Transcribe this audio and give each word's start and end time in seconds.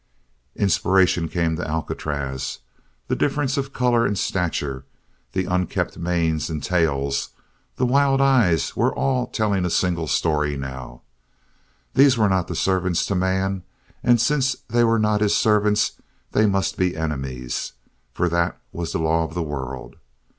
Inspiration 0.55 1.27
came 1.29 1.57
to 1.57 1.67
Alcatraz. 1.69 2.57
The 3.07 3.15
difference 3.15 3.55
of 3.55 3.71
color 3.71 4.03
and 4.03 4.17
stature, 4.17 4.83
the 5.33 5.45
unkempt 5.45 5.95
manes 5.99 6.49
and 6.49 6.63
tails, 6.63 7.29
the 7.75 7.85
wild 7.85 8.19
eyes, 8.19 8.75
were 8.75 8.91
all 8.95 9.27
telling 9.27 9.63
a 9.63 9.69
single 9.69 10.07
story, 10.07 10.57
now. 10.57 11.03
These 11.93 12.17
were 12.17 12.29
not 12.29 12.57
servants 12.57 13.05
to 13.05 13.13
man, 13.13 13.61
and 14.03 14.19
since 14.19 14.55
they 14.67 14.83
were 14.83 14.97
not 14.97 15.21
his 15.21 15.35
servants 15.37 15.91
they 16.31 16.47
must 16.47 16.77
be 16.77 16.97
enemies, 16.97 17.73
for 18.11 18.27
that 18.27 18.59
was 18.71 18.93
the 18.93 18.97
law 18.97 19.23
of 19.23 19.35
the 19.35 19.43
world. 19.43 19.97